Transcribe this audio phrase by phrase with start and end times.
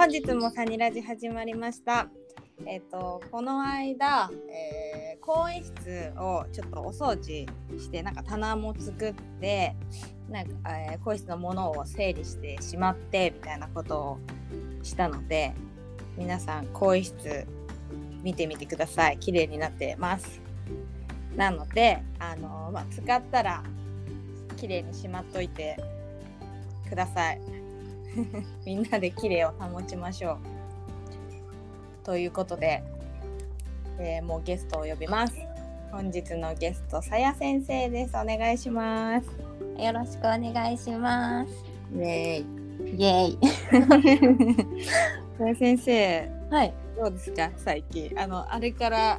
[0.00, 2.08] 本日もサニラジ始まりました。
[2.64, 7.46] えっ、とこの間、えー、更衣室をちょっとお掃除
[7.78, 9.76] してなんか棚も作って
[10.30, 14.18] なんか、えー、更衣室のものを整理してしまってみたいなことを
[14.82, 15.52] したので
[16.16, 17.46] 皆さん更衣室
[18.22, 19.18] 見てみてください。
[19.18, 20.40] 綺麗になってます。
[21.36, 23.62] なのであのーまあ、使ったら
[24.56, 25.76] 綺麗にしまっといて
[26.88, 27.59] ください。
[28.66, 30.38] みんなで綺麗を保ちましょう。
[32.04, 32.82] ということで、
[33.98, 35.34] えーもうゲストを呼びます。
[35.92, 38.16] 本日のゲストさや先生です。
[38.16, 39.26] お願いします。
[39.82, 41.52] よろしくお願いします。
[41.92, 43.04] ねイ。
[43.04, 43.38] エイ。
[45.38, 46.72] さや先生はい。
[46.96, 47.50] どうですか？
[47.56, 48.12] 最近。
[48.16, 49.18] あのあれから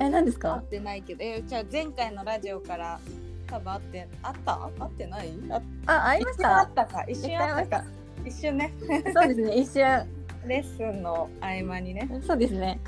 [0.00, 0.54] え、何ですか？
[0.56, 0.62] 会っ。
[0.64, 1.24] てないけど。
[1.24, 2.98] えじゃあ前回のラジオから
[3.46, 4.70] 多分会ってあった？
[4.78, 5.32] 会ってない？
[5.50, 6.86] ああ、会いまし一瞬あたっ。
[6.88, 7.04] たか。
[7.08, 7.84] 一瞬あったか
[8.26, 8.72] 一瞬ね
[9.14, 9.56] そうですね。
[9.56, 10.06] 一瞬。
[10.46, 12.78] レッスンの合間にね、そうですね。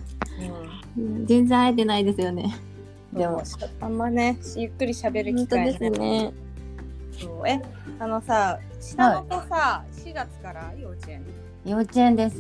[0.97, 2.55] うんうん全然会えてないですよね。
[3.13, 3.43] でも。
[3.81, 6.33] あんまねゆっくり喋る機会すね。
[7.13, 7.61] そうえ
[7.99, 10.73] あのさ下の子さ、4月から？
[10.79, 11.25] 幼稚園？
[11.65, 12.37] 幼稚園です。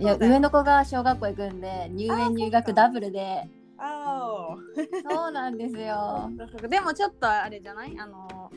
[0.00, 3.46] いや、上の子が小学校行くんで、入あ園入学ダブルで。
[3.76, 4.56] あ
[5.10, 6.30] そうなんですよ。
[6.64, 7.94] あでもちょっとあれじゃない？
[7.98, 8.50] あの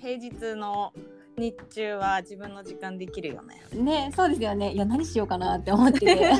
[0.00, 0.92] 平日の
[1.38, 4.72] 日中は自分の時間できるよねね、そうですよね。
[4.72, 6.32] いや、何しようかなって思ってて。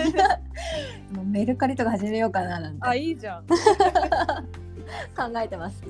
[1.12, 3.44] もうメルカリとか始めようかななんていいじゃん、
[5.16, 5.82] 考えてます。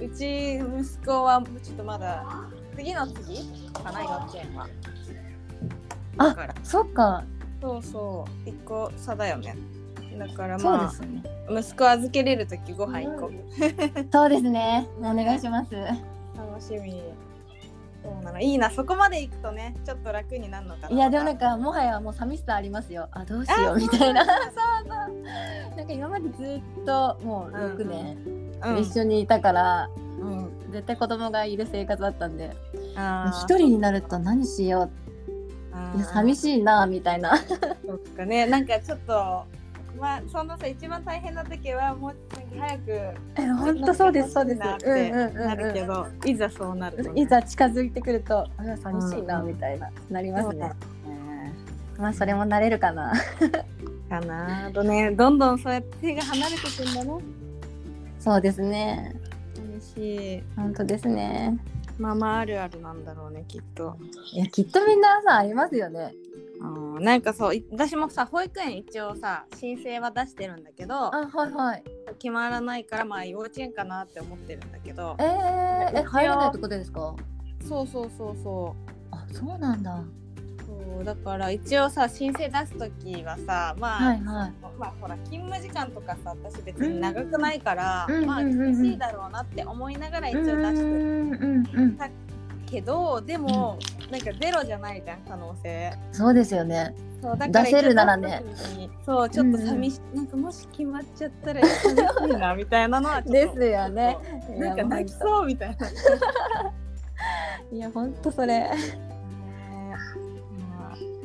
[0.00, 2.24] うち息子はちょっとまだ
[2.76, 4.68] 次の次かな幼稚園は
[6.18, 7.24] あそっか。
[7.60, 9.56] そうそう一個差だよね
[10.16, 11.22] だからまあね。
[11.50, 14.88] 息子預けれる時ご飯行こうそうですね。
[14.98, 15.74] お願いします。
[15.74, 17.02] 楽しみ
[18.02, 18.40] そうなの。
[18.40, 18.70] いいな。
[18.70, 20.90] そこまで行くとねちょっと楽になるのかな。
[20.90, 23.08] いいやでもなんかもはやもう寂しさありますよ。
[23.12, 24.24] あどうしようみたいな。
[24.24, 24.90] そうそ
[25.72, 25.76] う。
[25.76, 28.18] なんか今までずっともう6年
[28.64, 29.90] うん一緒にいたから、
[30.20, 30.50] うん。
[30.70, 32.54] 絶対子供がいる生活だったんで。
[32.96, 34.90] あ一人になると何しよ
[35.94, 35.96] う。
[35.96, 37.36] いや寂いしいなみたいな。
[37.36, 38.46] そっかね。
[38.46, 39.44] なんかちょっと
[40.00, 42.16] まあそのさ一番大変な時はもう
[42.58, 44.58] 早くえ本当そうですそうです。
[44.60, 48.48] なってなるけうんどいざそうなるとねいざ近づいてくるとあ
[48.82, 50.72] 寂しいなうんみたいななりますねね。
[51.98, 53.12] まあそれも慣れるかな。
[54.08, 57.24] かなあとねどんどんそうやって手が離れてくんだね
[58.18, 59.14] そうですね。
[59.54, 61.58] 寂しい本当ですね。
[61.98, 63.96] ママあるあるなんだろうねきっと。
[64.32, 66.14] いやきっとみんなさありますよね。
[66.60, 71.84] うんなんかそうい私もさ保育園一応さ申請は出してるんだけどあはいはい。
[72.18, 77.14] 決まらないからまあ幼稚園かなって思ってるんだけどえー、え入れないってことですか？
[77.68, 78.74] そうそうそうそ
[79.12, 79.94] あそうなんだ。
[79.94, 80.04] う
[80.66, 84.52] そうだから一応さ申請出す時はさまあ、はいはい。
[84.78, 91.98] まあほら勤務時間とかさ私別に長くないから、うんまあうんうんうん厳しいだろうなって思いながら一応出してるうんうんうん。
[92.70, 93.78] けどでも、
[94.10, 95.92] なんかゼロじゃないじゃん可能性。
[96.12, 96.94] そうですよね。
[97.20, 98.42] そうだから出せるならね。
[99.04, 104.16] そうちょっと寂しい、なんかもし決まっちゃったら寂しいなみたいなのはですよね。
[104.56, 105.88] なんか泣きそうみたいな。
[107.72, 108.70] いや本当それ。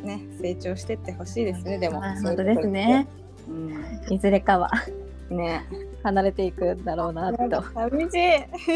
[0.04, 3.08] ね成長してってほしいですねでも本当ですね。
[3.48, 3.84] うん。
[4.10, 4.70] いずれかは。
[5.30, 5.64] ね。
[6.04, 7.64] 離れていくんだろうなと。
[7.74, 8.20] 寂しい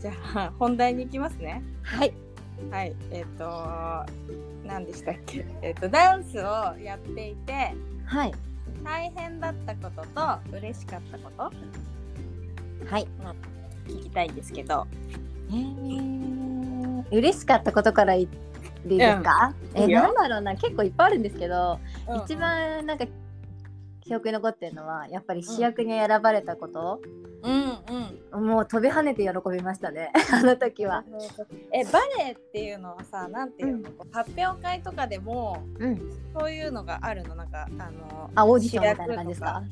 [0.00, 1.62] じゃあ本題に行きますね。
[1.82, 2.12] はい。
[2.70, 2.94] はい。
[3.10, 3.44] えっ、と
[4.64, 5.46] 何でしたっけ？
[5.62, 6.42] えっ、とダンスを
[6.78, 7.74] やっていて
[8.04, 8.32] はい。
[8.84, 11.42] 大変だったことと嬉しかったこと？
[12.90, 13.08] はい。
[13.86, 14.86] 聞きたいんですけど。
[15.48, 18.36] えー、嬉しかったことから言って
[18.94, 19.54] いいですか？
[19.74, 19.90] えうん。
[19.90, 20.02] いいよ。
[20.02, 20.56] なんだろうな。
[20.56, 22.16] 結構いっぱいあるんですけど、うん。
[22.18, 23.06] 一番なんか
[24.00, 27.00] 記憶に残ってるのはやっぱり主役に選ばれたこと。
[27.42, 27.65] うん
[28.32, 28.46] うん。
[28.46, 30.12] もう飛び跳ねて喜びましたね。
[30.32, 31.04] あの時は。
[31.72, 34.10] えバレエっていうのはさなんていうの、うん。
[34.12, 36.00] 発表会とかでもうん。
[36.38, 37.34] そういうのがあるの？
[37.34, 39.62] なんかあのあオーディションみたいな感じですか？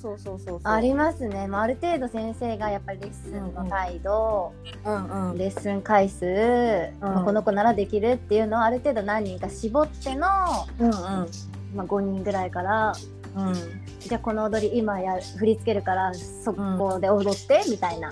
[0.00, 4.52] そうそうそうありますね、まあ、ある程度先生がやっぱりレッスンの態度、
[4.84, 5.38] うんうん。
[5.38, 10.28] レッスン回数、まあこの子ならできるっていうのをある程度何人か絞っての、
[10.78, 10.90] うん
[11.74, 12.92] まあ、5人ぐらいから
[13.36, 13.54] うん。
[14.00, 18.10] じゃあこの踊り今や振り付けるからそこで踊ってみたいな。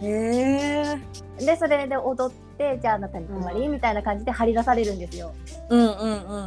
[0.00, 0.98] へ
[1.40, 1.44] え。
[1.44, 5.32] でそれで踊ってじゃああなたに決まり、みたいな感じで張り出されるんですよ。
[5.70, 6.46] うんうん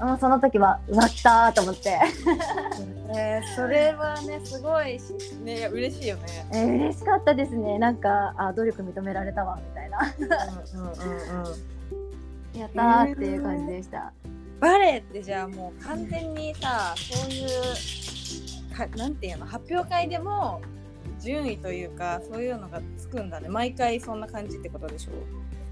[0.00, 0.18] うん。
[0.18, 1.98] その時はうわったーと思って、
[3.16, 5.12] えー、それはねすごいし
[5.42, 6.46] ね嬉しいよね。
[6.52, 7.78] えー嬉しかったですね。
[7.78, 9.98] なんかあ努力認められたわみたいな。
[10.18, 12.60] うんうんうんうん。
[12.60, 14.12] やったーっていう感じでした。
[14.60, 20.60] バレエってじゃあもう完全にさそういうかなんていうの発表会でも
[21.20, 23.48] 順位というかそういうのがつくんだね。
[23.48, 25.12] 毎回そんな感じってことでしょ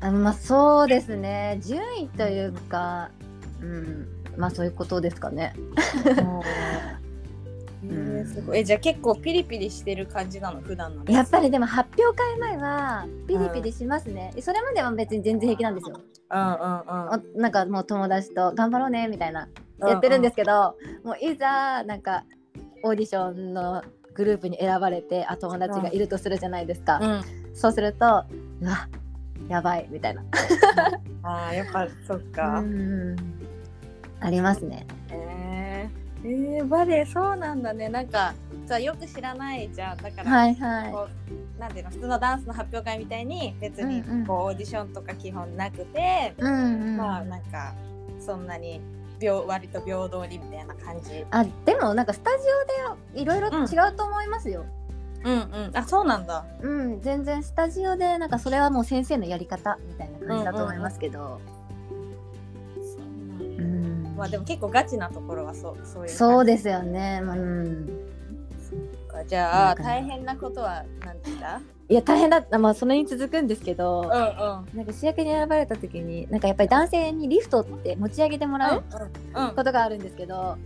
[0.00, 1.58] あまあそうですね。
[1.62, 3.10] 順位というか、
[3.60, 5.54] うん、まあそういうことですかね。
[7.90, 8.58] えー、すごい。
[8.58, 14.32] えじゃあ結構ピリピリしてる感じなの普段のやっぱりでも発表会前はピリピリしますね。
[14.40, 16.00] それまでは別に全然平気なんですよ。
[16.30, 17.36] うんうんうん。
[17.36, 19.48] おなんかもう友達と頑張ろうねみたいな
[19.78, 22.24] やってるんですけど、もういざなんか
[22.82, 23.82] オーディションの
[24.14, 27.22] グループに選ばれてあ友達がいるとするじゃないですか、うん。
[27.54, 28.24] そうすると
[28.60, 28.88] うわ
[29.48, 30.24] やばいみたいな。
[31.22, 33.16] あーやっぱそっか、うん。
[34.20, 34.86] ありますね。
[35.10, 35.25] えー、
[36.28, 37.88] えー、バレエそうなんだね。
[37.88, 38.34] なんか
[38.66, 44.26] さよく知らないじゃんだから、はいはこうなんていうの普通のダンスの発表会みたいに別にうんうん。
[44.26, 46.96] こうオーディションとか基本なくて、いうんうん。
[46.96, 47.74] まあなんか
[48.18, 48.80] そんなに
[49.20, 51.24] 平割と平等にみたいな感じ。
[51.30, 52.44] あでもなんかスタジ
[53.14, 54.64] オでいろいろ違うと思いますよ、
[55.24, 55.70] うんうん。
[55.74, 56.44] あそうなんだ。
[56.60, 61.65] うん全然スタジオでなんかそれはもう先生のやり方みたいな感じだと思いますけど、そうなんだうん
[64.16, 67.88] まあでも結構ガチなところはそうそういうそうでですよね、うん、
[69.16, 72.58] かじゃあ大変なことは何でしたいや大変だった。
[72.58, 74.76] まあそれに続くんですけど、うんうん。
[74.76, 78.84] なんか主役に選ばれた時になんかやっぱり男性にリフトって持ち上げてもらう
[79.34, 80.58] うんことがあるんですけど、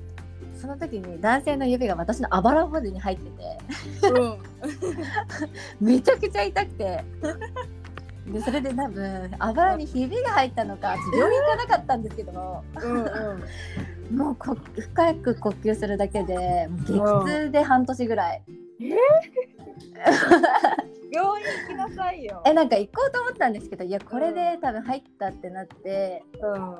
[0.59, 3.31] その時に男性の指が私のあばら骨に入って
[4.01, 4.09] て。
[4.09, 4.39] うん。
[5.87, 7.05] めちゃくちゃ痛くて
[8.33, 13.39] でそれで多分あばらにひびが入ったのか病院行かなかったんですけどうんう
[14.13, 14.17] ん。
[14.17, 16.77] もうこ深く呼吸するだけでも
[17.23, 18.43] う激痛で半年ぐらい、
[18.81, 18.99] 病
[21.41, 22.43] 院行きなさいよ。
[22.45, 26.77] えなんか行こうと思ったんですけどいやこれで多分入ったってなってうん。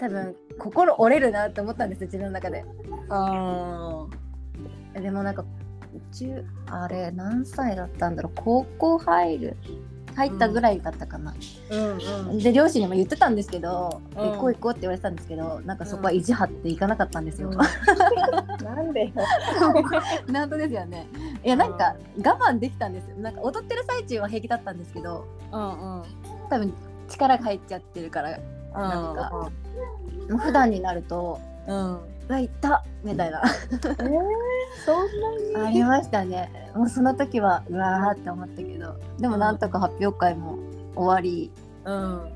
[0.00, 2.64] 多分心折れるなって思ったんですよ自分の中で。
[3.08, 4.06] あ
[4.94, 5.44] でもなんか
[6.12, 9.56] 中あれ何歳だったんだろう高校入る
[10.16, 11.34] 入ったぐらいだったかな、
[11.70, 11.98] うん
[12.30, 12.38] うん。
[12.38, 14.32] で両親にも言ってたんですけど、うん。
[14.32, 17.50] 行こう行こうって言われてたんですけどなんかそこは意地張って行かなかったんですよ、
[18.64, 19.12] なんでよ。
[20.28, 21.06] なんとですよね。
[21.44, 23.16] いやなんか我慢できたんですよ。
[23.18, 25.64] なんか踊ってる最中は平気だったんですけどうんう
[26.00, 26.02] ん。
[26.48, 26.72] 多分
[27.08, 28.38] 力が入っちゃってるから
[28.74, 29.50] なんかも
[30.30, 31.94] う普段になるとうん
[32.28, 33.42] 「うわ行った!」みたいな。
[33.44, 34.08] えー、
[34.84, 36.70] そんなありましたね。
[36.74, 38.96] もうその時はうわーって思ったけど。
[39.18, 40.58] でもなんとか発表会も
[40.94, 41.50] 終わり。
[41.84, 42.32] うん。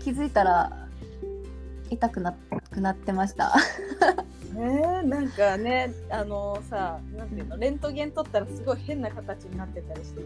[0.00, 0.88] 気づいたら
[1.90, 2.32] 痛くな
[2.70, 3.54] くなってました。
[4.56, 10.20] えー、なんかねあのさなんていうのレントゲン取ったらすごい変な形になってたりして。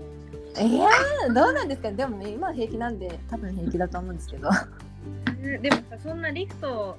[0.65, 4.49] いやーどうなんですかでも今は平気なんで多分平気だと思うんですけど。
[5.43, 6.97] えでもさそんなリフト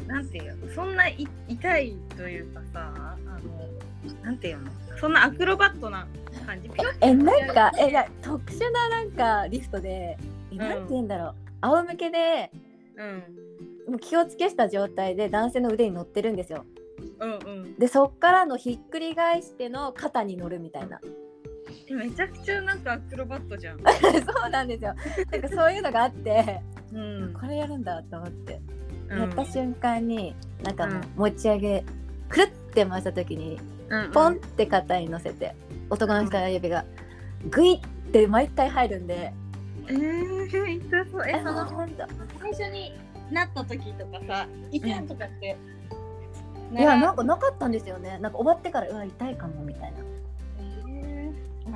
[0.00, 0.72] なんていうの？
[0.74, 4.70] そんない痛いというかさあのなんていうの？
[4.98, 6.06] そんなアクロバットな
[6.46, 6.70] 感じ？
[7.00, 10.16] えなんかえいや特殊ななんかリフトで
[10.52, 12.50] えなんて言うんだろう、仰向けで
[12.96, 13.22] うん。
[13.88, 16.64] もう気をつけした状態で男性の腕に乗ってるんですよ。
[17.18, 17.36] うんう
[17.66, 17.78] ん。
[17.78, 21.00] でそっからのひっくり返しての肩に乗るみたいな。
[21.88, 23.78] えめちゃくちゃなんかアクロバットじゃん。
[23.82, 23.84] そ
[24.46, 24.94] うなんですよ。
[25.32, 26.60] なんかそういうのがあって
[26.92, 27.32] うん。
[27.32, 28.81] これやるんだと思って、うん
[29.18, 31.02] やった瞬間になんかもううん。
[31.16, 31.84] 持ち上げ
[32.28, 35.54] くるって回した時にうんポンって肩に乗せて
[35.90, 36.84] 男の人の指が
[37.50, 37.80] グイっ
[38.12, 39.32] て毎回入るんで、
[39.88, 41.22] えー、痛そう。
[41.26, 41.68] ええその
[42.40, 42.92] 最初に
[43.30, 45.56] なった時とかさ痛いとかって、
[46.72, 48.18] いやなんかなかったんですよね。
[48.18, 50.02] なんか終わってからうわ痛いかもみたいえー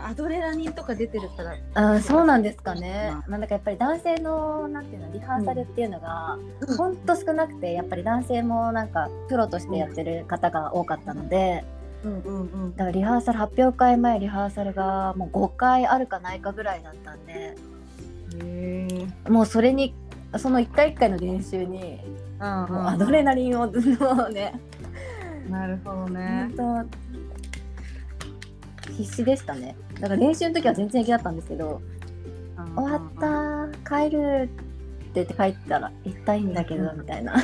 [0.05, 1.57] アドレナリンとか出てるから。
[1.75, 6.77] なあそうなんですかね、まあ、なんかやっぱり男性のなんていうのリハーサルっていうのがうん。
[6.77, 11.65] ほんと少なくてやっぱり男性もなんかプロとしてやってる方が多かったので、
[12.05, 12.71] うんうんうん。
[12.73, 17.57] だからリハーサル発表会前リハーサルがもう5回あるかないかぐらいだったんで
[19.29, 19.95] もうそれに
[20.39, 22.01] その1回1回の練習に
[22.39, 22.73] うん。
[22.73, 23.67] もうアドレナリンを
[24.31, 24.61] ね。
[25.49, 26.51] なるほどね。
[26.57, 26.97] 本当
[28.93, 29.77] 必死でしたね。
[30.01, 31.81] だから練習の時は全然平気だったんですけど
[32.75, 34.51] 終わったー帰る
[35.11, 37.35] って言って帰ったら痛いんだけどみたいな。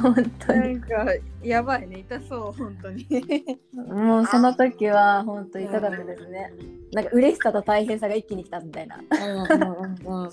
[0.00, 0.14] 本
[0.46, 0.60] 当に。
[0.60, 1.06] なんか
[1.42, 1.98] やばいね。
[2.00, 3.06] 痛そう本当に。
[3.74, 6.52] もうその時は本当痛かったですね。
[6.92, 8.98] なんか嬉しさと大変さが一気に来たみたいな。
[8.98, 10.30] うんうんうんうん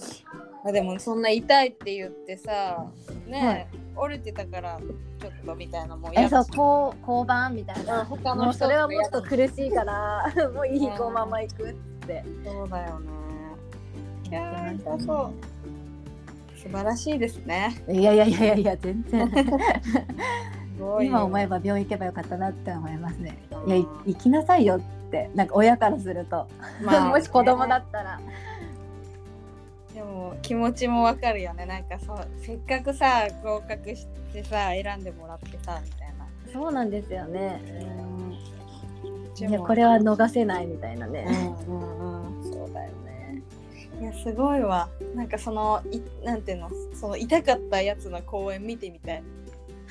[0.65, 2.85] あでもそんな痛いって言ってさ
[3.27, 4.79] ね、折れてたから
[5.19, 8.05] ちょっとみたいなもんえそうこう交番みたいな。
[8.05, 11.73] 他もうそれはもっとと苦しいから もういいこのまま行くっ
[12.05, 12.23] て。
[12.43, 13.09] そうだよね。
[14.29, 15.33] いやーやってましたそう。
[16.57, 17.83] 素晴らしいですね。
[17.89, 19.29] いやいやいやいやいや全然
[21.01, 23.37] 今思えば病院行けばよかったなって思いますね。
[23.67, 25.29] いやい行きなさいよって。
[25.35, 26.47] なんか親からすると、
[26.83, 28.19] まあ もし子供だったら
[29.93, 31.65] でも気持ちもわかるよね。
[31.65, 36.25] なんかそうせっかくさ合格してさ選んでもらってさみたいな。
[36.51, 37.61] そうなんですよね。
[39.39, 39.49] うん。
[39.49, 42.43] いやこれは逃せないみたいなうね、んうんうん。
[42.43, 43.41] そうだよね。
[44.01, 44.89] いやすごいわ。
[45.15, 46.69] なんかそのいなんていうの？
[46.99, 49.23] その痛かったやつの公演見てみたい。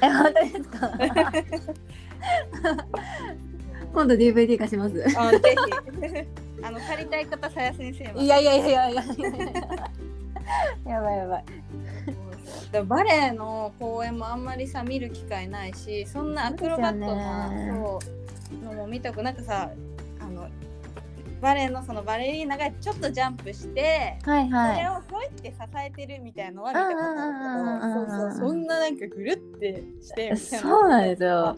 [0.03, 0.91] え本当ですか？
[3.93, 5.05] 今度 DVD 化します。
[5.17, 9.03] あぜひあの借りたい方さや先生はいやいやいやいやいや。
[10.87, 11.45] やばいやばい。
[12.73, 18.01] でもバレエの公演もあんまりさ見る機会ないしそんなアクロバットなそ
[18.63, 19.23] うのも見たく。
[19.23, 19.71] なんかさ
[20.21, 20.49] あの
[21.41, 31.57] バレエのそのバレリーナがちょっとジャンプして、はいそれはをこうやって支えてるみたいなのは見たことあるけどそうそうそんななんかぐるってしてそうなんですよ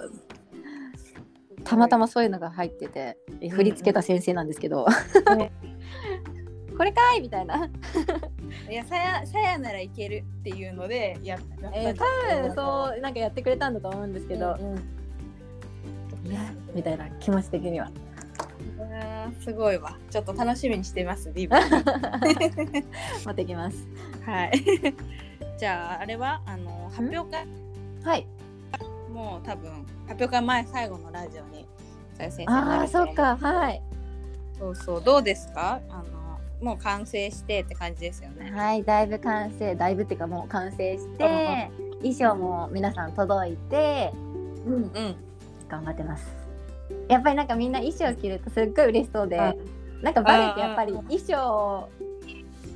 [1.64, 3.18] たまたまそういうのが入ってて
[3.50, 4.86] 振り付けた先生なんですけど、
[6.76, 7.68] これかいみたいな。
[8.70, 12.04] いやさやさやならいけるっていうのでやったえー、多
[12.44, 16.30] 分そうなんかやってくれたんだと思うんですけど、うんうん。
[16.30, 16.40] いや
[16.74, 17.90] みたいな気持ち的には。
[19.40, 19.96] すごいわ。
[20.10, 21.56] ちょっと楽しみにしてますリブ
[23.24, 23.88] 持ってきます。
[24.24, 24.52] はい。
[25.58, 27.46] じゃああれはあの発表会？
[28.04, 28.26] はい
[29.14, 29.70] もう多分
[30.08, 31.66] 発表会前最後のラジオに
[32.18, 33.80] さゆ先生ああそっかはい。
[34.58, 35.80] そうそうどうですか？
[35.88, 36.04] あの
[36.60, 38.50] もう完成してって感じですよね。
[38.50, 41.70] はいだいぶ完成だいぶっていうかもう完成して
[42.02, 44.12] 衣装も皆さん届いて
[44.66, 45.16] うんうん。
[45.68, 46.26] 頑張ってます。
[47.08, 49.36] やっぱりなんかみんな衣装着るとすっごい嬉しそうで、
[50.02, 51.88] なんかバレてやっぱりうん衣装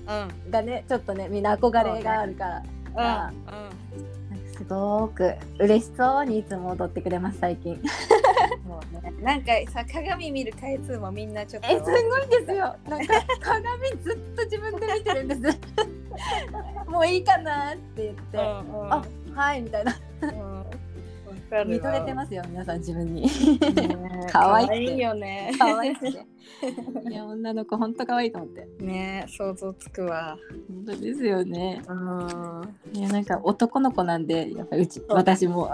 [0.06, 0.50] うん。
[0.50, 3.34] がねちょっとねみんな憧れがあるから、うんなん。
[3.34, 3.68] か
[4.58, 7.80] すごく嬉しそうにいつも踊ってくれます最近。
[8.66, 9.12] そうね。
[9.22, 11.68] なんかさ鏡見る回数もみんなちょっと。
[11.68, 12.74] えすごいんですよ。
[12.88, 15.60] なんか鏡ずっと自分で見てるんです。
[16.90, 18.92] もういいかなって言って、うんうん。
[18.92, 19.04] あ
[19.36, 19.96] はいみたいな。
[20.22, 20.57] うん。
[20.57, 20.57] わ
[21.48, 21.76] かるわ。
[21.76, 23.22] 見とれてますよ皆さん自分に。
[23.22, 23.28] ね
[24.30, 24.74] 可愛くて。
[24.74, 25.52] 可愛いよね。
[25.58, 26.26] 可愛くて。
[27.10, 28.66] いや女の子ほんと可愛いと思って。
[28.84, 30.36] ね想像つくわ。
[30.68, 31.82] 本当ですよね。
[31.88, 32.74] うん。
[32.92, 35.06] いやなんか男の子なんでやっぱりうちう。
[35.08, 35.70] 私も。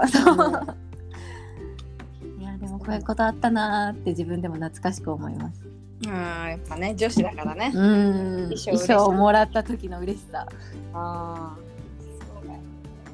[2.38, 5.61] いやでもこういうことあったなーって自分でも懐かしく思います。
[6.07, 7.73] あーやっぱね女子だからね。
[7.75, 8.54] うん。
[8.57, 10.47] 衣装もらった時の嬉しさ。
[10.93, 11.63] ああ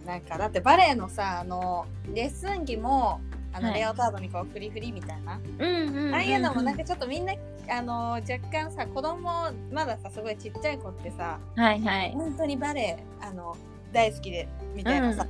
[0.07, 3.21] なんかだってバレエのさあのレッスン着も
[3.53, 3.81] あの、はい。
[3.81, 7.35] レオタードにこうフリフリみたいな、うんうんああいうのもなんかちょっとみんな
[7.69, 12.13] あの若干さ子供まださすごいちっちゃい子ってさはいはい。
[12.13, 13.57] 本当にバレエあの
[13.93, 15.27] 大好きでみたいなさ、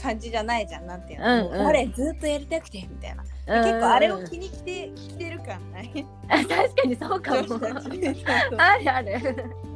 [0.00, 1.64] 感じじゃないじゃんなんていうの、うんうん。
[1.64, 3.24] バレエずっとやりたくてみたいな、
[3.64, 6.06] 結構あれを気に来て着てる感ない？
[6.28, 7.58] あ確かにそうかも。
[8.58, 9.10] あるある。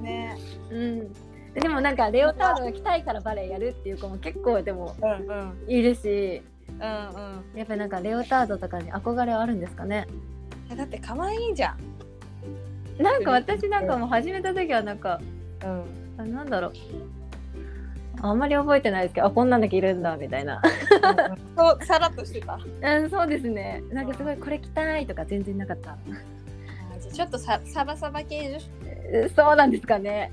[0.02, 0.38] ね。
[0.70, 1.12] うん
[1.54, 4.94] でもなんかレオタードが着たいからバレエやるっていう子も結構でも
[5.66, 7.58] いるしうんうん。
[7.58, 10.06] やっぱりなんかレオタードとかに憧れはあるんですかね。
[10.70, 13.02] えだって可愛いじゃん。
[13.02, 15.20] なんか私なんかもう始めた時はなんか
[15.64, 15.84] うん。
[16.18, 16.72] あなんだろう。
[18.22, 20.62] あんまり覚えてないですけどあこんなの着るんだみたいな。
[21.56, 22.58] そうさらっとしてた。
[22.82, 23.82] うんそうですね。
[23.90, 25.98] なんかすごいこれ着たいとか全然なかった。
[27.12, 30.30] ちょっっとさサバサバ系女子えそうなんですかね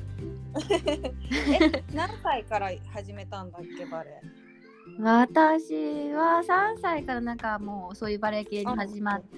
[1.61, 4.21] え何歳から始めたんだっけバレエ
[4.99, 9.37] 私は3歳からなんかもうそういうバレエ系に始まって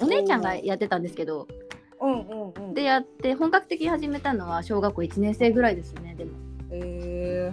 [0.00, 1.48] お姉ちゃんがやってたんですけど
[2.00, 2.74] うんうんうん。
[2.74, 6.32] でやって本格的に始めたのは小学校1年生ぐらいですねでも。
[6.70, 7.52] へ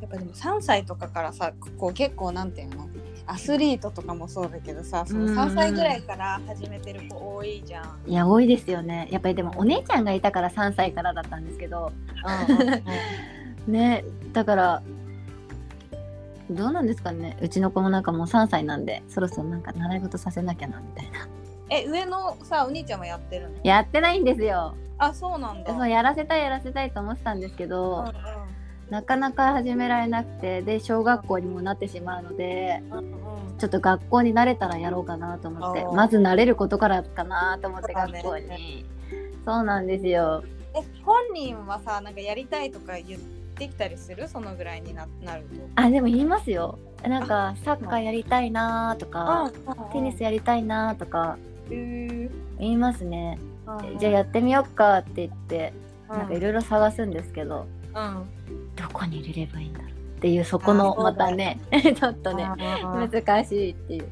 [0.00, 2.87] やっぱでも3歳とかからさこう結構なんていうの？
[3.30, 8.10] アスリートとかもそうだけどさその3歳ぐらいから始めてる子多いじゃん。
[8.10, 9.06] いや多いですよね。
[9.10, 11.92] やっぱりでもお姉ちゃんがいたから3歳からだったんですけど。
[13.68, 14.82] ねだから
[16.50, 17.36] どうなんですかね。
[17.42, 21.28] うちの子もなんかもう3歳なんでそろそろなんか習い事させなきゃなみたいな。
[21.68, 23.56] え上のさお兄ちゃんもやってるの？
[23.62, 24.74] やってないんですよ。
[24.96, 25.74] あそうなんだ。
[25.74, 28.12] そうやらせたいやらせたいと思ってたんですけど、うん
[28.90, 33.12] なかなか始められなくてで小学校にもなってしまうのでうんうん
[33.58, 38.86] ちょっと学校に慣れたらやろうかなと思ってまず慣れることからかなと思って学校に。
[39.44, 40.44] そうなんですよ。
[40.74, 43.20] え本人はさなんかやりたいとか言っ
[43.56, 44.28] てきたりする？
[44.28, 45.48] そのぐらいにななると。
[45.74, 46.78] あでも言いますよ。
[47.02, 49.50] なんかサッカーやりたいなとか
[49.92, 52.30] テニスやりたいなとか言
[52.60, 53.38] いますね。
[53.66, 55.72] うんじゃあやってみよっかって言って
[56.08, 58.22] なんかいろいろ探すんですけど、うん
[58.88, 64.08] どこに入れればいいんだろうっていうそこのまたね ちょっとね難しいっていう。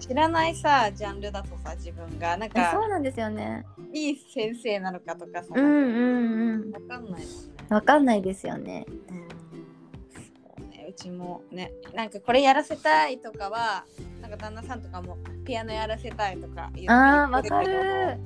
[0.00, 2.36] 知らないさジャンルだとさ自分が。
[2.36, 3.66] なんえかそうなんですよね。
[3.92, 6.72] いい先生なのかとかさ、うんうんうん。
[6.72, 7.26] わかんないね。
[7.68, 8.86] わかんないですよね。
[8.88, 13.84] そうねうちもねなんかこれやらせたいとかは
[14.22, 18.18] なんか旦那さんとかもピアノやらせたいとか言ってあーわかる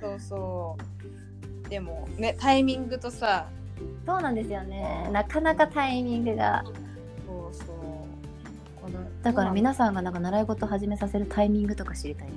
[0.00, 0.76] そうそ
[1.64, 1.68] う。
[1.68, 3.48] でもねタイミングとさ
[4.06, 5.08] そうなんですよね。
[5.12, 6.64] なかなかタイミングが。
[7.26, 7.66] そうそう。
[8.80, 12.28] このだから皆さんがなんか習い事始めさせるタイミングとか知りたい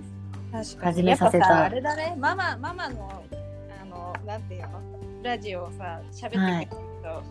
[0.52, 0.76] です。
[0.76, 0.96] 確かに。
[0.96, 1.66] 始めさせた。
[1.66, 2.16] あれだね。
[2.18, 3.24] ママママの
[3.82, 4.70] あのなんていうの？
[5.22, 6.68] ラジオをさ喋ってくれる
[7.04, 7.24] と、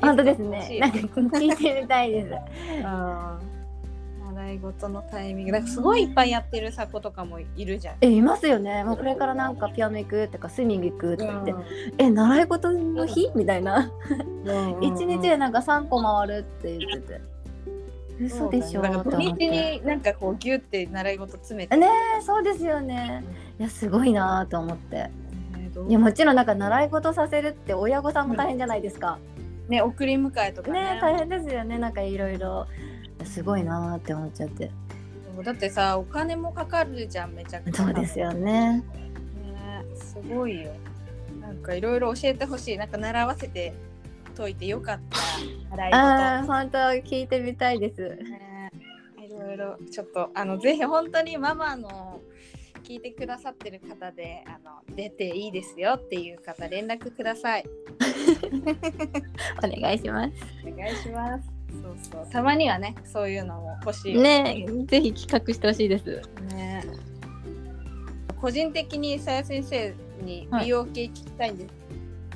[0.00, 0.78] 本当ですね。
[0.80, 2.28] なんか聞いてみたいです。
[2.82, 3.59] うん
[4.50, 5.52] 習い事のタイミング。
[5.52, 7.96] なんかすごいいっぱいやってるさ子とかもいるじゃん。
[8.00, 8.84] えいますよね。
[8.84, 11.54] もうこれからなんかピアノ行くとかスイミング行くとか言って、
[11.98, 13.30] え習い事の日？
[13.34, 13.90] みたいな。
[14.80, 17.20] 一日でなんか3個回るって言ってて。
[18.20, 21.76] 嘘でしょなんか土日になんかこうギュって習い事詰めて。
[21.76, 21.88] ね
[22.18, 23.24] えそうですよね。
[23.58, 25.10] いやすごいなと思って。
[25.88, 29.20] いやもちろんなんか習い事させるって親御さんも大変じゃないですか、
[29.68, 30.94] ね送り迎えとかね。
[30.94, 31.78] ね大変ですよね。
[31.78, 32.66] なんかいろいろ
[33.24, 34.70] すごいなって思っちゃって
[35.42, 37.84] だってさお金もかかるじゃんめちゃくちゃ。
[37.84, 38.84] そうですよねね
[39.94, 40.72] すごいよ。
[41.40, 43.72] なんかいろいろ教えてほしいなんか習わせて
[44.34, 45.18] といてよかった
[45.76, 45.96] 習い事。
[45.96, 48.70] ああ本当聞いてみたいですね
[49.18, 52.20] いろいろちょっとあのぜひ本当にママの
[52.82, 57.64] 聞いてくださってる方であの出ていいですよっていう方連絡ください。
[59.58, 60.32] お願いします
[60.66, 61.59] お願いします。
[61.70, 62.26] そうそう。
[62.30, 64.66] たまにはねそういうのも欲しいよね。
[64.86, 66.22] ぜひ企画してほしいです。
[66.54, 66.84] ね。
[68.40, 71.74] 個人的にさや先生にはい美容系聞きたいんです。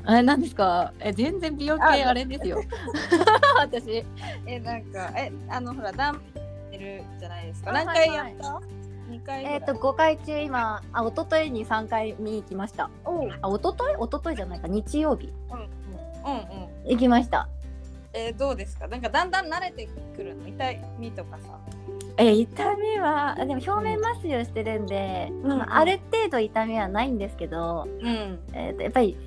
[0.06, 0.92] あれなんですか？
[1.00, 2.60] え全然美容あ系あれですよ。
[3.58, 4.04] 私。
[4.46, 6.20] えなんかえあのほらダン
[6.70, 7.70] てるじゃないですか。
[7.70, 8.60] あ何回やった？
[9.08, 9.54] 二、回ぐらい。
[9.54, 12.90] えっ、と5回中今あ一昨日に3回見に行きました。
[13.04, 13.28] おう。
[13.40, 14.68] あ一昨日一昨日じゃないか。
[14.68, 15.32] 日曜日。
[15.50, 15.64] うんうん。
[15.64, 16.38] うん
[16.84, 16.90] うん。
[16.90, 17.48] 行きました
[18.14, 18.86] えーどうですか？
[18.88, 20.46] なんかだんだん慣れてくるの？
[20.48, 20.64] 痛
[20.98, 21.58] みとかさ。
[22.16, 25.50] え痛みはあでも表面麻酔をしてるんで、うん。
[25.52, 28.38] うんまあある程度痛みはないんですけど、うん。
[28.52, 29.18] えーとやっぱり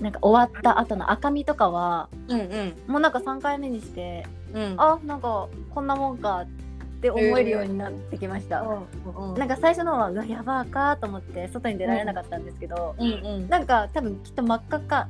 [0.00, 2.74] なんか終わった後の赤みとかはうんうん。
[2.86, 4.24] もうなんか3回目にして
[4.54, 4.74] うん。
[4.78, 13.48] あなんかこんなもんかって思えるようになってきました、うんなんか最初の方はうわやばーかと思って外に出られなかったんですけど、うんうん。
[13.48, 15.08] なんか多分きっと真っ赤っか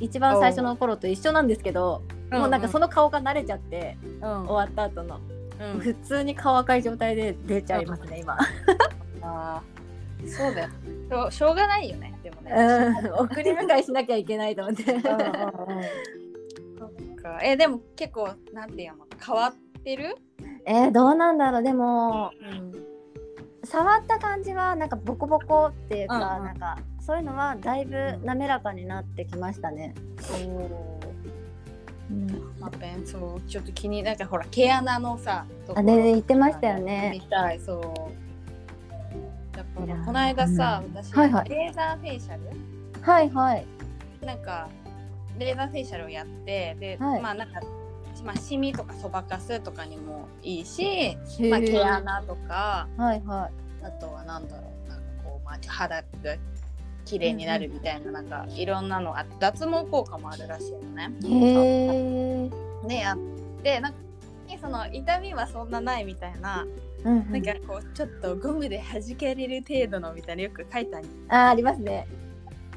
[0.00, 2.02] 一番最初の頃と一緒なんですけど、
[2.38, 5.20] もうなんかその顔が慣れちゃって、うん終わった後の、
[5.60, 8.36] うん普通に顔赤い状態で出ちゃいますね、今。
[9.22, 11.30] あーそうだよ。
[11.30, 12.14] しょうがないよね。
[12.22, 12.52] でもね。
[12.52, 14.84] うん 送り迎えしなきゃいけないと思って。
[14.84, 15.02] そっ
[17.22, 17.40] か。
[17.42, 20.16] えでも結構なんていうの変わってる？
[20.64, 22.72] えーどうなんだろうでもうん。
[23.64, 29.94] 触った感じはなんかボコボコっていうか、うんうんなんかそういうのはだいぶ滑らかになってきましたね。
[30.44, 31.11] うん
[33.04, 35.46] そうちょっと気になんかほら毛穴のさ。
[35.74, 37.82] あろね言ってましたよね見たいそう。
[39.56, 42.42] だからこの間さ、うん私、はいはいレーザーフェイシャル？
[43.02, 43.66] はいはい。
[44.24, 44.68] なんか
[45.38, 47.60] レーザーフェイシャルをやってで、はいまあなんか
[48.24, 51.16] まあシミとかそばかすとかにもいいし、へ
[51.50, 53.50] まあ、毛ー穴とかはいは
[53.82, 56.06] あとはなんだろうなんかこう、まあ、肌が
[57.04, 61.12] 綺麗になるみたいな、なんかいろんなのあ脱毛効果もあるらしいのね。
[61.20, 61.34] い。
[61.34, 62.50] へえ。
[62.86, 63.18] ねやっ
[63.62, 63.98] てなんか
[64.60, 66.66] その痛みはそんなないみたいな、
[67.04, 67.32] うんうん。
[67.32, 72.06] なんかこうちょっとゴムで弾けれる程度のみたいなよく書いてあるあありますね。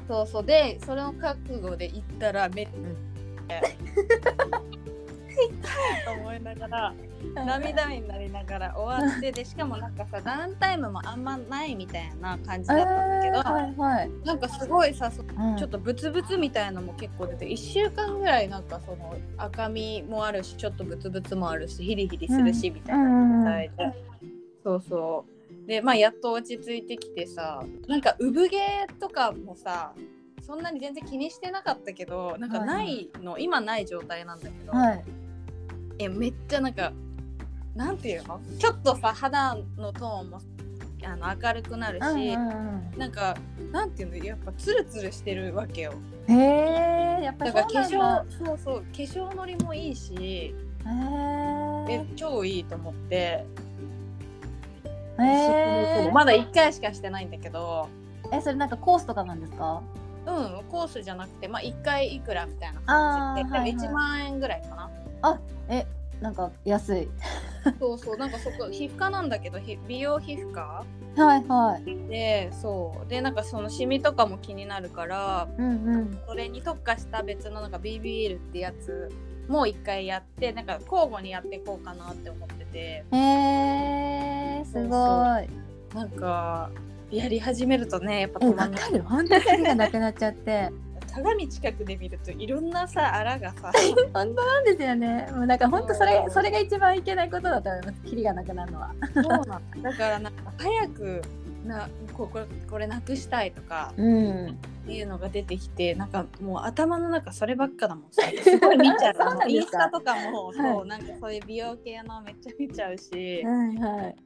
[0.08, 0.44] そうそう。
[0.44, 3.76] でそれの覚悟で行ったらめっちゃ痛い
[6.04, 6.94] と思いながら
[7.34, 14.10] 涙目になりながら終わってでしかもなんかさダウンタイムもあんまないみたいな感じだったんだけど、はいはい。
[14.24, 15.56] なんかすごいさそうん。
[15.56, 23.94] ちょっとブツブツみたいなのも結構出て1週間ぐらいなんかその赤みもあるしちょっとブツブツもあるしヒリヒリするしみたいな状態で、
[24.64, 25.66] そうそう。
[25.66, 28.58] でまあやっと落ち着いてきてさなんか産毛
[29.00, 29.92] とかもさ
[30.46, 35.04] そんなに全然気にしてなかったけどなんかないの、今ない状態なんだけど、はい。
[35.98, 36.92] えめっちゃなんか
[37.74, 38.40] なんていうの？
[38.58, 40.40] ちょっとさ肌のトーンも
[41.04, 42.36] あの明るくなるし、
[42.96, 43.36] なんか
[43.70, 44.16] なんていうの？
[44.24, 45.94] やっぱツルツルしてるわけよ
[46.28, 47.24] うん、へえ。
[47.24, 48.34] やっぱだりから化そうなんだ。
[48.34, 50.54] 粧そうそう化粧のりもいいしへ
[51.88, 52.06] ええ。
[52.16, 53.46] 超いいと思って、へ
[55.18, 56.10] え。
[56.12, 57.88] まだ1回しかしてないんだけど
[58.32, 59.82] えそれなんかコースとかなんですか？
[60.26, 64.90] うんコースじゃなくてまあ1回いくらみたいな感じで、はいはい1万円ぐらいかな
[65.68, 65.86] え
[66.20, 67.08] なんか安い。
[67.80, 70.84] そうそうなんかそこ皮膚科なんだけどひ美容皮膚科？
[71.16, 72.08] はいはい。
[72.08, 73.08] でそう。
[73.08, 76.18] でなんかそのシミとかも気になるからうんうん。
[76.26, 79.10] それに特化した別のなんか BBL ってやつ
[79.48, 83.04] も一回やってなんか交互にやっていこうかなって思ってて。
[83.12, 84.86] えー、すご
[85.40, 85.66] い。
[85.94, 86.70] なんか
[87.10, 88.80] やり始めるとねやっぱえ止まんない。
[88.82, 89.02] わかる。
[89.02, 90.70] 本当にがなくなっちゃって
[91.16, 93.72] 鏡近くで見るといろんなさあらがさ。
[94.12, 95.28] 本当なんですよね。
[95.32, 98.00] もうなんか本当それそれが一番いけないことだと思います。
[98.02, 98.94] キリがなくなるのは。
[99.14, 99.44] そうなの
[99.82, 99.92] だ。
[99.94, 101.22] からなんか早く
[101.64, 104.48] なここれこれなくしたいとかうん。
[104.50, 108.12] っていうのが出てきてなんかもう頭の中そればっかだもん。
[108.12, 110.88] さ すごい見ちゃうそうインスタとかもそう、はい。
[110.88, 114.16] なんかそういう美容系のめっちゃ見ちゃうし、はいはい。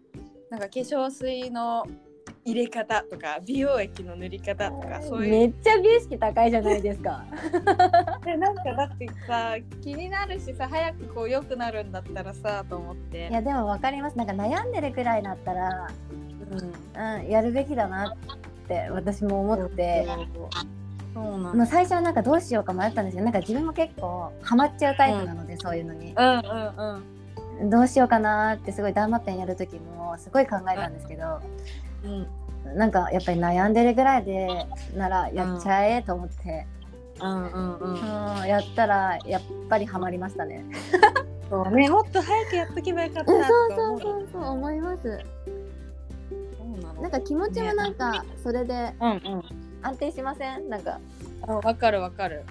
[0.50, 1.86] なんか化粧水の
[2.44, 5.30] 入れ方とか美容液の塗り方とかそういう。
[5.30, 7.24] めっちゃ美意識高いじゃないですか。
[8.24, 13.28] でなんかだってさ気になるしさ早くこう良くなるんだったらさと思って。
[13.28, 14.16] いやでもわかります。
[14.16, 15.88] なんか悩んでるくらいだったら
[16.50, 18.16] うんうんやるべきだなっ
[18.66, 20.06] て私も思って。
[21.12, 26.14] そうなのまあ、最初はなんかどうしようか迷ったんですけどなんか自分も結構ハマっちゃうタイプなので、そういうのに。
[26.16, 26.40] うんう
[27.60, 27.70] んうん。
[27.70, 31.28] どうしようかなってすごい断末点やる時もすごい考えたんですけど、う
[31.86, 31.89] ん
[32.74, 34.48] なんかやっぱり悩んでるぐらいで
[34.96, 36.66] ならやっちゃえと思って、
[37.20, 38.40] うんうんうん。
[38.40, 40.64] うんやったらやっぱりハマりましたね。
[41.48, 43.40] そうねもっと早くやっとけばよかったそう。
[43.40, 45.24] なそうと思うそうそう思います。
[47.00, 49.42] なんか気持ちもなんかそれでうんうん。
[49.82, 50.68] 安定しません？
[50.68, 51.00] なんか。
[51.42, 52.44] あわかるわかる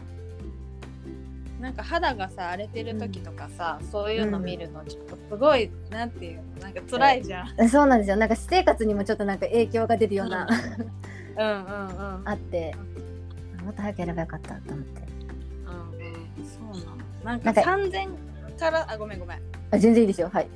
[1.60, 8.16] なんか肌がさ荒れてる時とかさ、そういうの見るのちょっとすごい、なんていうのなんか辛いじゃん、えそうなんですよ。
[8.16, 10.48] なんか私生活にもちょっとなんか影響が出るような、
[11.38, 11.66] うん、うん。
[11.66, 12.76] うんうんあって。
[13.64, 15.02] もっと早くやればよかったと思って。
[15.66, 16.00] うん
[16.38, 16.46] うん。
[16.46, 17.00] そうなの。
[17.24, 19.40] なんかなんか3000からあごめんごめん。
[19.72, 20.30] あ全然いいですよ。
[20.30, 20.50] はい。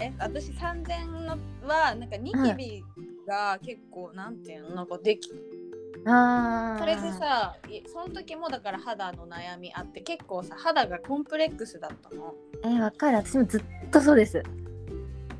[0.00, 2.84] え私3000のはなんかニキビ
[3.26, 5.30] が結構、なんていうのなんかでき
[6.04, 12.34] それでさいその時もだから肌の悩みあって結構さ肌がコンプレックスだったの？
[12.62, 13.16] えわかる。
[13.18, 14.42] 私もずっとそうです。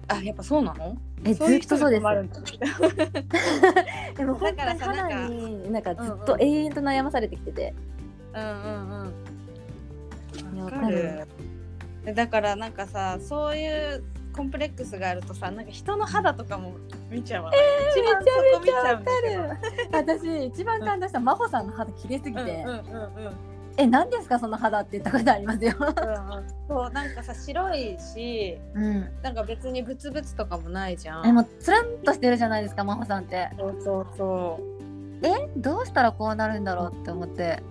[0.08, 0.96] あやっぱそうなの？
[1.24, 2.02] えずっとそうです。
[4.16, 7.74] でも本当に肌になんかずっと永遠と悩まされてきてて、
[8.34, 8.52] うんうん
[10.54, 10.58] うん。
[10.60, 11.26] わわかる。
[12.06, 14.02] でだからなんかさそういう
[14.34, 16.74] コンプレックスがあるとさなんか人の肌とかも
[17.10, 17.52] 見ちゃうわ、
[17.92, 19.98] 一番そこ見ちゃうんだけど。
[19.98, 23.32] 私一番感動した真帆さんの肌綺麗すぎて、うんうんうんうん。
[23.76, 25.72] え何ですかその肌って言ったことありますよ。
[26.68, 29.08] そうなんかさ白いしうん。
[29.22, 31.26] なんか別にブツブツとかもないじゃん。
[31.26, 33.50] えもうつるんとしてるじゃないですか真帆さんって。
[33.58, 34.60] そうそうそ
[35.22, 37.62] えどうしたらこうなるんだろうって思って。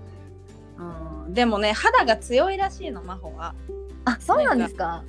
[0.79, 0.83] う、
[1.25, 3.53] うん、でもね肌が強いらしいの真帆は。
[4.05, 5.03] あそうなんですか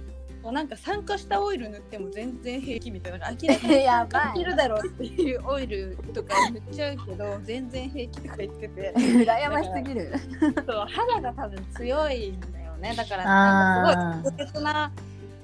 [0.45, 3.31] もうなんか酸化したオイル塗っても全然平気みたいな。
[3.31, 4.39] 明らかにやばい。
[4.39, 8.93] けるだろうっていうオイルとか塗っちゃうけど全然平気とか言ってて。
[8.95, 10.13] 羨ましすぎる。
[10.67, 12.95] そう肌が多分強いんだよね。
[12.95, 14.93] だからなんかすごい特別な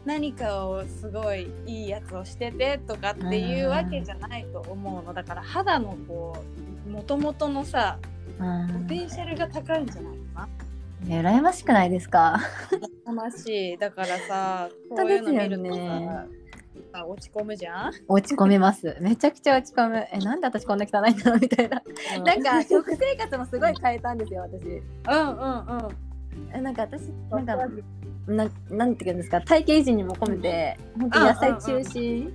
[0.05, 5.15] 何かをすごいいいやつをしててとかっていうわけじゃないと思うの。
[5.15, 6.37] だから肌のこ
[6.87, 7.99] うもともとのさ
[8.39, 8.83] うん。
[8.85, 10.19] ポテンシャルが高いんじゃない？
[11.18, 12.40] 羨ましくないですか？
[13.05, 16.09] 魂だからさ本当そういうの見るとですよね
[16.92, 18.96] 落ち込むじゃん、落ち込みます。
[19.01, 20.07] めちゃくちゃ落ち込む。
[20.12, 21.83] えなんで私こんな汚いんだろうみたいな。
[22.25, 24.64] なんか食生活もすごい変えたんですよ私。
[24.66, 24.83] うん
[25.37, 25.88] うんうん。
[26.53, 27.57] えなんか私なんか
[28.27, 29.40] ななんていうんですか？
[29.40, 32.33] 体型維持にも込めて本当に野菜中心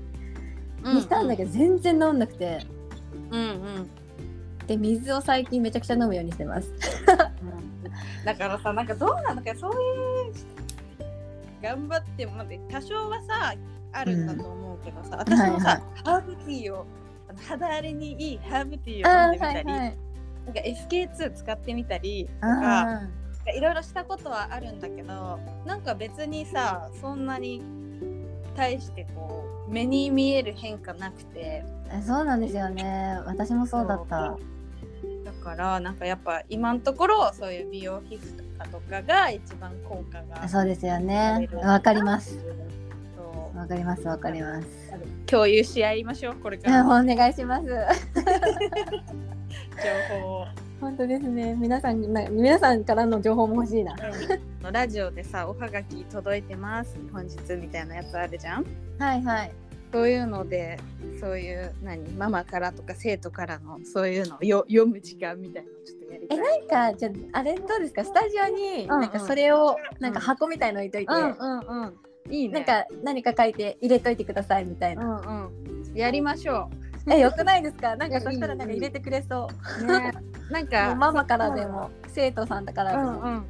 [0.85, 2.65] にしたんだけど全然治んなくて。
[3.31, 3.89] うんうん。
[4.67, 6.73] で水を最近めちゃくちゃ飲むようにしてます
[8.23, 10.33] だからさなんかどうなのかそういう
[11.61, 13.55] 頑張っても待って多少はさ
[13.91, 16.85] あるんだと思うけどさ、私もさ、はいハーブティーを
[17.47, 19.97] 肌荒れにいいハーブティーあを飲んでみたり、ーはいはい。
[20.45, 22.81] なんか SK2 使ってみたりとか
[23.47, 27.61] あいろいろしたことはあるんだけどなんか別にさそんなに
[28.55, 31.63] 対してこう目に見える変化なくて。
[31.89, 33.19] ーそうなんですよね。
[33.25, 34.37] 私もそうだった
[35.25, 41.49] だからなんかやっぱ今のところそういう美容皮膚とかとかが一番効果がそうですよね。
[41.63, 42.37] わかります。
[43.55, 44.67] わかりますわかります。
[45.25, 47.65] 共有し合いましょうこれかあらお願いします。
[47.65, 47.75] 情
[50.21, 50.45] 報を、
[50.79, 51.55] 本当ですね。
[51.55, 53.95] 皆さんな皆さんからの情報も欲しいな。
[54.63, 56.95] うん、ラジオでさおはがき届いてます。
[57.11, 58.65] 本日みたいなやつあるじゃん。
[58.99, 59.64] はいはい
[59.95, 60.77] そういうので
[61.21, 66.41] そういう何ママからとか生徒からのそういうのをよ読む時間みたいなちょっとやりたえい。
[66.41, 68.03] なんかじゃああれどうですか？
[68.03, 71.93] スタジオにうんうんなんかそれをなんか箱みたいの置いといて、うんうんうん。
[72.29, 72.53] いいね。
[72.55, 75.05] なんか何か書いて入れといてくださいみたいうな。
[75.05, 75.47] ん
[75.87, 75.95] うん。
[75.95, 76.69] やりましょ
[77.09, 77.95] えよくないですか？
[77.97, 79.47] なんかそしたらなんか入れてくれそ
[79.79, 79.83] う。
[79.83, 79.87] う。
[79.87, 80.11] ね。
[80.51, 83.45] なん もかうママからでも生徒さんだかうらでも、んうん。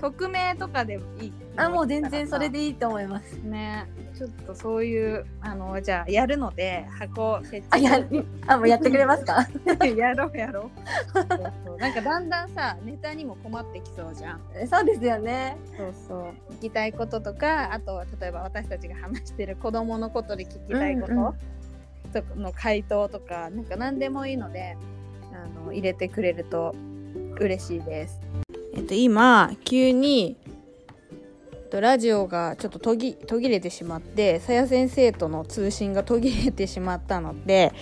[0.00, 1.32] 匿名とかでもいい。
[1.56, 3.34] あもう全然それでいいと思います。
[3.42, 3.86] ね。
[4.16, 7.66] ちょっとそういうあのじゃあやるので箱設置。
[7.70, 8.06] あや
[8.46, 9.46] あもうやってくれますか？
[9.96, 10.70] やろうやろう。
[11.12, 11.26] そう
[11.66, 14.40] そうなんかだんだんさネタにも困ってきそうじゃん。
[14.68, 15.56] そうですよね。
[15.76, 16.14] そうそ
[16.50, 16.52] う。
[16.54, 22.42] 聞きたいこととかあとは例えば私たちが話してる子供のことで聞きたいこと、うんうん。
[22.42, 24.76] の回答とかなんか何でもいいので
[25.32, 26.74] あの入れてくれると
[27.38, 28.20] 嬉しいです。
[28.74, 30.36] えっと今急に
[31.70, 33.16] とラジオがちょっと途切
[33.48, 37.72] れてしまってさや先生との通信が途切れてしまったので、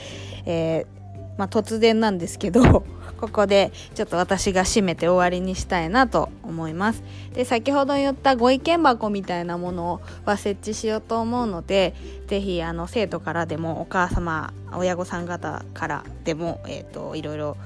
[0.46, 0.98] えー
[1.38, 2.85] まあ、突然なんですけど
[3.18, 7.03] ここでちょっと私が締めて終わりにしたいなと思います。
[7.33, 11.94] で先ほど言ったご意見箱みたいなものは設置しようと思うので
[12.27, 17.57] ぜひあの生徒からでもお母様親御さん方からでも、えー、といろいろ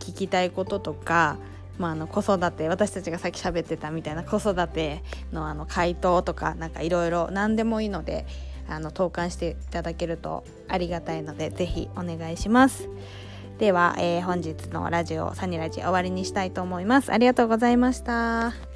[0.00, 1.38] 聞きたいこととか、
[1.78, 8.26] まあ、あの子育て私たちがさっき喋ってたみたいな子育てのあの回答とかなんかいろいろ何でもいいので
[8.68, 12.88] あの投函していただけるとありがたいのでぜひお願いします。
[13.58, 17.12] では、えー本日のラジオサニラジ終わりにしたいと思います。
[17.12, 18.67] ありがとうございました。